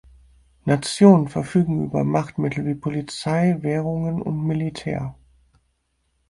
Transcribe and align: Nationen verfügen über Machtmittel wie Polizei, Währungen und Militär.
Nationen 0.65 1.27
verfügen 1.27 1.85
über 1.85 2.03
Machtmittel 2.03 2.65
wie 2.65 2.73
Polizei, 2.73 3.57
Währungen 3.61 4.19
und 4.19 4.43
Militär. 4.47 5.13